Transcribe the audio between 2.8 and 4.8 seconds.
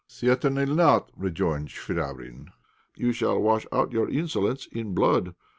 "You shall wash out your insolence